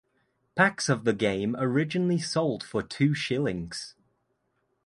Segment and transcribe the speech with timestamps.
[0.55, 3.93] Packs of the game originally sold for two shillings.